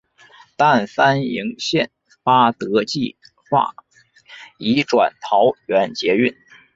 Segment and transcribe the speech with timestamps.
[0.57, 1.91] 但三莺线
[2.23, 3.17] 八德计
[3.51, 3.75] 画
[4.57, 6.35] 移转桃园捷运。